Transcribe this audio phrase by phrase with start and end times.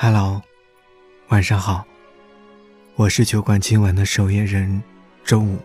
[0.00, 0.40] Hello，
[1.30, 1.84] 晚上好。
[2.94, 4.80] 我是酒馆今晚的守夜人，
[5.24, 5.58] 周五，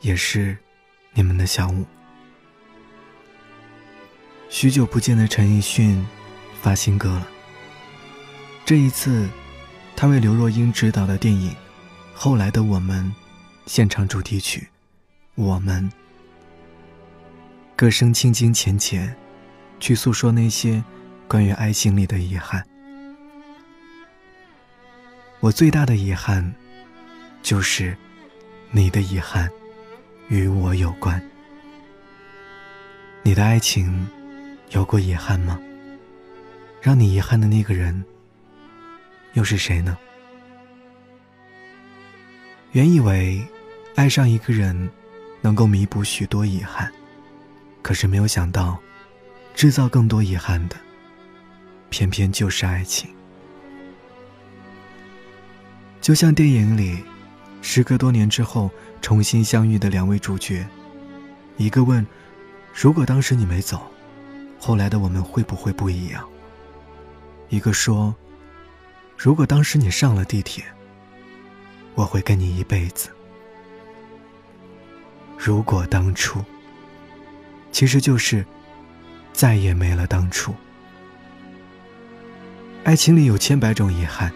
[0.00, 0.56] 也是
[1.14, 1.84] 你们的小五。
[4.48, 6.06] 许久不见的陈奕迅
[6.62, 7.26] 发新歌了。
[8.64, 9.28] 这一次，
[9.96, 11.50] 他为刘若英执导的电影
[12.14, 13.04] 《后来的我们》
[13.66, 14.60] 现场主题曲
[15.34, 15.90] 《我们》，
[17.74, 19.12] 歌声清清浅浅，
[19.80, 20.84] 去诉说那些
[21.26, 22.64] 关于爱情里的遗憾。
[25.46, 26.52] 我最大的遗憾，
[27.40, 27.96] 就是
[28.72, 29.48] 你的遗憾
[30.26, 31.22] 与我有关。
[33.22, 34.08] 你的爱情
[34.70, 35.56] 有过遗憾吗？
[36.82, 38.04] 让你遗憾的那个人
[39.34, 39.96] 又是谁呢？
[42.72, 43.40] 原以为
[43.94, 44.90] 爱上一个人
[45.40, 46.92] 能够弥补许多遗憾，
[47.82, 48.76] 可是没有想到，
[49.54, 50.74] 制造更多遗憾的，
[51.88, 53.08] 偏偏就是爱情。
[56.06, 57.02] 就像电影里，
[57.62, 58.70] 时隔多年之后
[59.02, 60.64] 重新相遇的两位主角，
[61.56, 62.06] 一个问
[62.72, 63.90] ：“如果当时你没走，
[64.56, 66.24] 后来的我们会不会不一样？”
[67.50, 68.14] 一个说
[69.18, 70.62] ：“如果当时你上了地铁，
[71.96, 73.08] 我会跟你一辈子。”
[75.36, 76.38] 如果当初，
[77.72, 78.46] 其实就是
[79.32, 80.54] 再也没了当初。
[82.84, 84.32] 爱情里有千百种遗憾。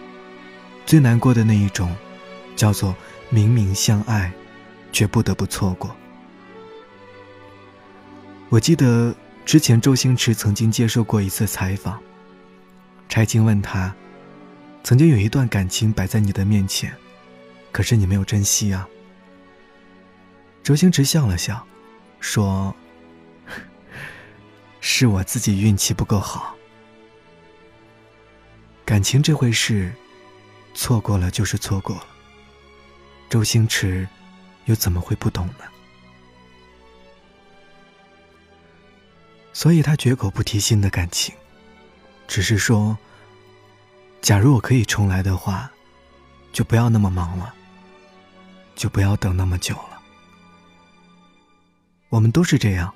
[0.85, 1.95] 最难过的那一种，
[2.55, 2.95] 叫做
[3.29, 4.31] 明明相爱，
[4.91, 5.95] 却不得不错过。
[8.49, 9.15] 我记得
[9.45, 11.97] 之前周星驰曾经接受过一次采访，
[13.07, 13.95] 柴静问他
[14.83, 16.93] ：“曾经有一段感情摆在你的面前，
[17.71, 18.85] 可是你没有珍惜啊？”
[20.61, 21.65] 周星驰笑了笑，
[22.19, 22.75] 说
[24.81, 26.53] ：“是我自己运气不够好。
[28.83, 29.89] 感情这回事。”
[30.73, 32.07] 错过了就是错过了。
[33.29, 34.07] 周星驰
[34.65, 35.65] 又怎么会不懂呢？
[39.53, 41.35] 所以他绝口不提新的感情，
[42.27, 42.97] 只是说
[44.21, 45.71] ：“假如我可以重来的话，
[46.53, 47.53] 就不要那么忙了，
[48.75, 50.01] 就不要等那么久了。”
[52.09, 52.93] 我们都是这样，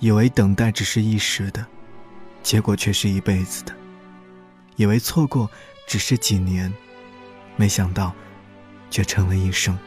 [0.00, 1.64] 以为等待只是一时的，
[2.42, 3.72] 结果却是一辈子的；
[4.76, 5.50] 以为错过
[5.86, 6.72] 只是几年。
[7.56, 8.14] 没想到，
[8.90, 9.78] 却成了一生。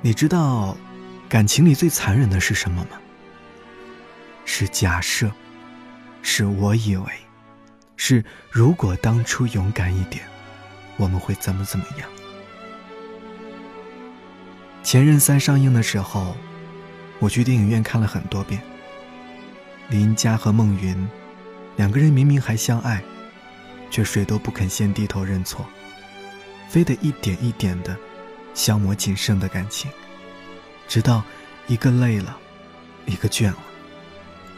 [0.00, 0.76] 你知道，
[1.28, 2.98] 感情里最残忍的是什么吗？
[4.44, 5.30] 是假设，
[6.22, 7.12] 是我以为，
[7.96, 10.24] 是如果当初勇敢一点，
[10.96, 12.08] 我们会怎么怎么样？
[14.90, 16.34] 《前任三》上映的时候，
[17.18, 18.62] 我去电影院看了很多遍。
[19.90, 21.08] 林佳和孟云，
[21.76, 23.02] 两个人明明还相爱。
[23.90, 25.66] 却谁都不肯先低头认错，
[26.68, 27.96] 非得一点一点的
[28.54, 29.90] 消磨仅剩的感情，
[30.86, 31.22] 直到
[31.66, 32.38] 一个累了，
[33.06, 33.58] 一个倦了，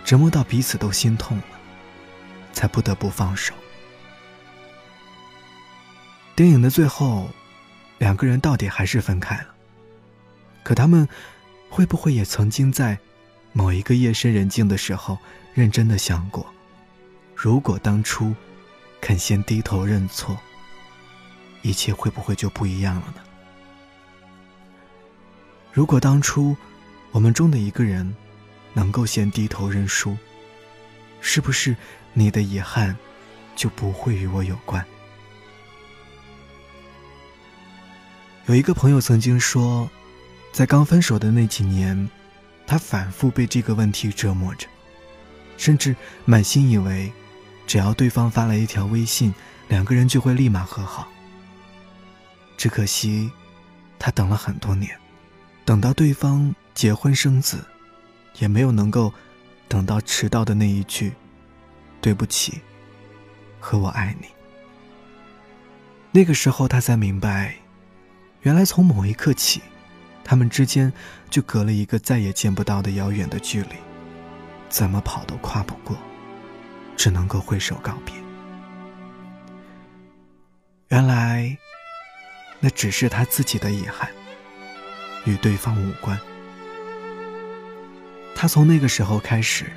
[0.05, 1.45] 折磨到彼此都心痛了，
[2.53, 3.55] 才不得不放手。
[6.35, 7.29] 电影的最后，
[7.99, 9.47] 两个人到底还是分开了。
[10.63, 11.09] 可他们
[11.69, 12.99] 会不会也曾经在
[13.53, 15.19] 某一个夜深人静的时候，
[15.55, 16.47] 认真的想过，
[17.35, 18.35] 如果当初？
[19.01, 20.39] 肯先低头认错，
[21.63, 23.23] 一切会不会就不一样了呢？
[25.73, 26.57] 如果当初
[27.11, 28.15] 我们中的一个人
[28.73, 30.17] 能够先低头认输，
[31.21, 31.77] 是不是
[32.13, 32.97] 你的遗憾
[33.57, 34.85] 就不会与我有关？
[38.47, 39.89] 有一个朋友曾经说，
[40.53, 42.09] 在刚分手的那几年，
[42.67, 44.67] 他反复被这个问题折磨着，
[45.57, 47.13] 甚至满心以为。
[47.71, 49.33] 只要对方发了一条微信，
[49.69, 51.07] 两个人就会立马和好。
[52.57, 53.31] 只可惜，
[53.97, 54.91] 他等了很多年，
[55.65, 57.65] 等到对方结婚生子，
[58.41, 59.15] 也没有能够
[59.69, 61.13] 等到迟到的那一句
[62.03, 62.61] “对不起”
[63.61, 64.27] 和我爱你。
[66.11, 67.55] 那个时候，他才明白，
[68.41, 69.63] 原来从某一刻起，
[70.25, 70.93] 他们之间
[71.31, 73.77] 就隔了一个再也见不到的遥远的距离，
[74.69, 75.97] 怎么跑都跨不过。
[77.01, 78.15] 只能够挥手告别。
[80.89, 81.57] 原来，
[82.59, 84.11] 那只是他自己的遗憾，
[85.25, 86.21] 与对方无关。
[88.35, 89.73] 他从那个时候开始，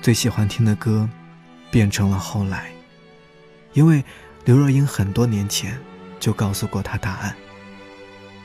[0.00, 1.06] 最喜欢听的歌，
[1.70, 2.72] 变成了后来，
[3.74, 4.02] 因为
[4.46, 5.78] 刘若英很多年前
[6.18, 7.36] 就告诉过他答案：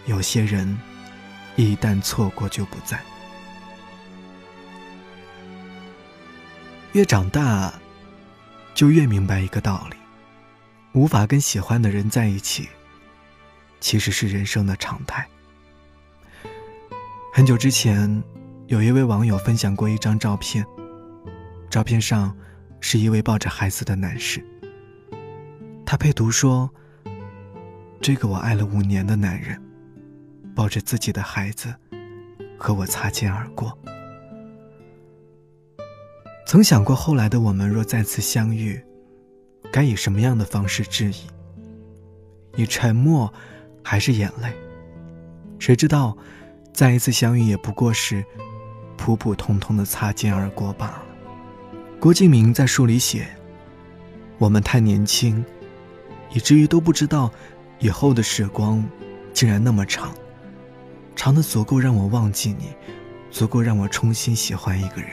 [0.05, 0.77] 有些人，
[1.55, 2.99] 一旦错过就不在。
[6.91, 7.73] 越长大。
[8.73, 9.97] 就越明白一个道理：
[10.93, 12.67] 无法跟喜欢的人在一起，
[13.79, 15.27] 其实是人生的常态。
[17.33, 18.21] 很久之前，
[18.67, 20.65] 有一位网友分享过一张照片，
[21.69, 22.35] 照片上
[22.79, 24.43] 是一位抱着孩子的男士。
[25.85, 26.69] 他配图说
[28.01, 29.61] ：“这个我爱了五年的男人，
[30.55, 31.75] 抱着自己的孩子，
[32.57, 33.77] 和我擦肩而过。”
[36.51, 38.83] 曾想过，后来的我们若再次相遇，
[39.71, 41.15] 该以什么样的方式致意？
[42.57, 43.33] 以沉默，
[43.81, 44.51] 还是眼泪？
[45.59, 46.13] 谁知道，
[46.73, 48.21] 再一次相遇也不过是
[48.97, 51.03] 普普通通的擦肩而过罢了。
[52.01, 53.25] 郭敬明在书里写
[54.37, 55.45] ：“我们太年轻，
[56.33, 57.31] 以至于都不知道，
[57.79, 58.83] 以后的时光
[59.31, 60.13] 竟然那么长，
[61.15, 62.73] 长的足够让我忘记你，
[63.31, 65.11] 足够让我重新喜欢一个人。”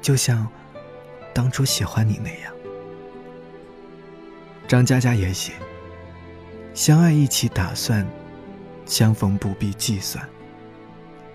[0.00, 0.46] 就像
[1.32, 2.52] 当初喜欢你那样，
[4.66, 5.52] 张嘉佳也写
[6.74, 8.06] ：“相爱一起打算，
[8.86, 10.26] 相逢不必计算。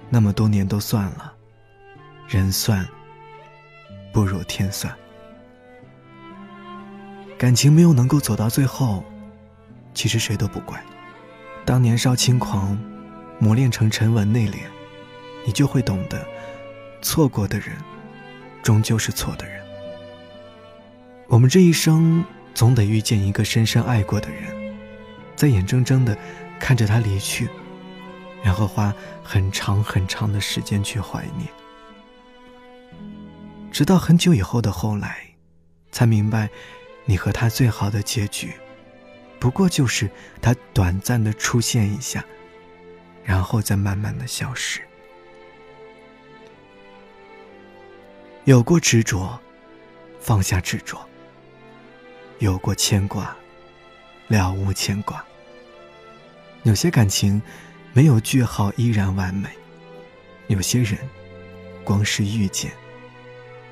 [0.10, 1.34] 那么多年都算了，
[2.28, 2.88] 人算
[4.12, 4.94] 不如天算。
[7.38, 9.04] 感情没有能够走到最后，
[9.94, 10.84] 其实谁都不怪。
[11.66, 12.78] 当年少轻狂，
[13.40, 14.58] 磨练成沉稳内敛，
[15.46, 16.26] 你就会懂得，
[17.02, 17.76] 错过的人。”
[18.66, 19.64] 终究是错的人。
[21.28, 22.26] 我们这一生
[22.56, 24.76] 总得遇见一个深深爱过的人，
[25.36, 26.18] 在眼睁睁的
[26.60, 27.48] 看着他离去，
[28.44, 28.92] 然后花
[29.24, 31.48] 很长很长的时间去怀念，
[33.72, 35.20] 直到很久以后的后来，
[35.92, 36.50] 才明白，
[37.06, 38.52] 你和他最好的结局，
[39.40, 40.10] 不过就是
[40.42, 42.26] 他短暂的出现一下，
[43.24, 44.82] 然后再慢慢的消失。
[48.45, 49.39] 有过执着，
[50.19, 51.00] 放下执着；
[52.38, 53.36] 有过牵挂，
[54.27, 55.25] 了无牵挂。
[56.62, 57.42] 有些感情
[57.92, 59.50] 没有句号依然完美，
[60.45, 61.00] 有些人
[61.83, 62.71] 光是遇见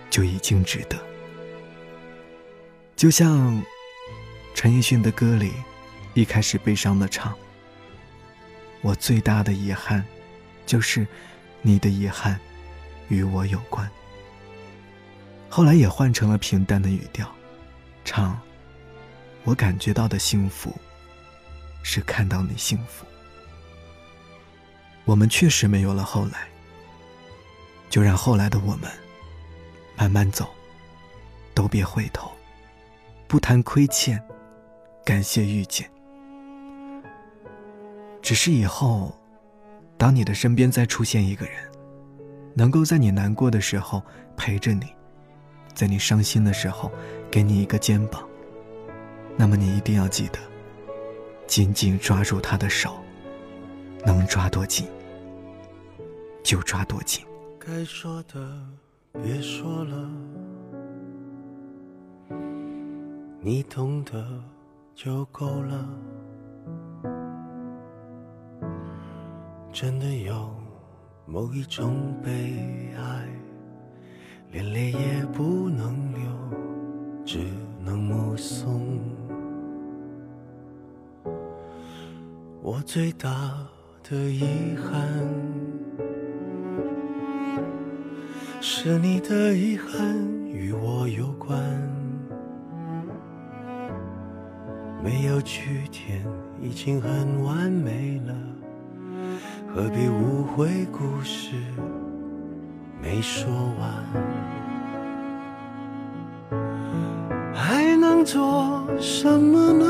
[0.10, 0.98] 就已经值得。
[2.96, 3.64] 就像
[4.56, 5.54] 陈奕迅的歌里
[6.16, 7.32] 一开始悲伤的唱
[8.82, 10.04] ：“我最大的遗憾，
[10.66, 11.06] 就是
[11.62, 12.40] 你的遗憾
[13.10, 13.88] 与我有关。”
[15.56, 17.32] 后来也换成了平淡的语调，
[18.04, 18.42] 唱
[19.46, 20.76] ：“我感觉到的幸福，
[21.84, 23.06] 是看到你幸福。”
[25.06, 26.48] 我们确实没有了后来，
[27.88, 28.90] 就让后来的我们
[29.96, 30.50] 慢慢走，
[31.54, 32.32] 都别回头，
[33.28, 34.20] 不谈亏欠，
[35.06, 35.88] 感谢遇见。
[38.24, 39.16] 只是以后，
[40.00, 41.72] 当你的身边再出现一个人，
[42.56, 44.02] 能够在你难过的时候
[44.36, 44.92] 陪着你。
[45.84, 46.90] 在你伤心的时候，
[47.30, 48.26] 给你一个肩膀。
[49.36, 50.40] 那么你一定要记得，
[51.46, 52.96] 紧紧抓住他的手，
[54.06, 54.88] 能抓多紧
[56.42, 57.26] 就抓多紧。
[57.60, 58.66] 该说的
[59.22, 60.10] 别说了，
[63.42, 64.42] 你懂得
[64.96, 65.86] 就够了。
[69.74, 70.50] 真的有
[71.26, 72.32] 某一种悲
[72.96, 73.33] 哀。
[74.54, 76.22] 连泪也不能流，
[77.26, 77.40] 只
[77.84, 79.00] 能目送。
[82.62, 83.30] 我最大
[84.08, 85.02] 的遗憾，
[88.62, 91.60] 是你的遗憾与我有关。
[95.04, 96.24] 没有句点
[96.62, 98.36] 已经很完美了，
[99.74, 101.56] 何必误会故事？
[103.04, 103.92] 没说完，
[107.54, 109.86] 还能做什么呢？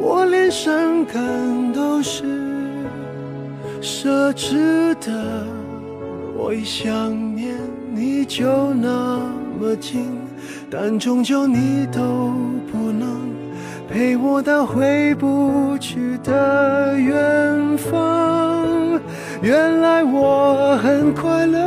[0.00, 1.20] 我连伤感
[1.72, 2.24] 都是
[3.82, 5.44] 奢侈的。
[6.36, 7.56] 我一想念
[7.92, 9.20] 你就那
[9.60, 10.06] 么近，
[10.70, 12.32] 但终究你都
[12.72, 13.28] 不能
[13.88, 18.99] 陪我到回不去的远方。
[19.42, 21.60] 原来我很快乐，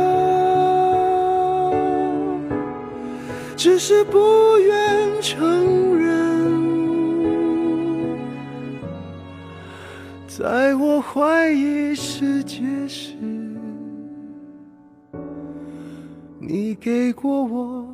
[3.56, 6.14] 只是不愿承认。
[10.28, 13.14] 在我怀疑世界时，
[16.38, 17.93] 你给过我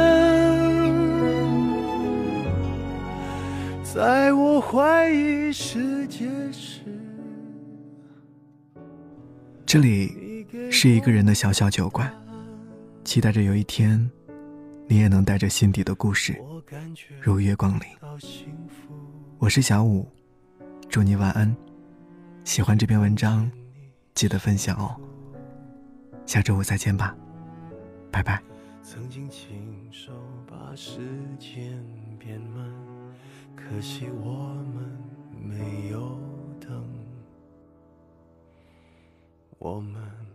[4.71, 6.79] 怀疑世界时，
[9.65, 12.09] 这里是一个人的小小酒馆，
[13.03, 14.09] 期待着有一天，
[14.87, 16.41] 你也能带着心底的故事
[17.19, 17.81] 如约光临。
[19.39, 20.07] 我是小五，
[20.87, 21.53] 祝你晚安。
[22.45, 23.51] 喜欢这篇文章，
[24.13, 24.95] 记得分享哦。
[26.25, 27.13] 下周五再见吧，
[28.09, 28.41] 拜拜。
[28.81, 30.13] 曾经亲手
[30.47, 31.01] 把时
[31.37, 31.77] 间
[32.17, 33.00] 变慢。
[33.71, 34.83] 可惜我们
[35.31, 36.19] 没有
[36.59, 36.83] 等，
[39.59, 40.30] 我们。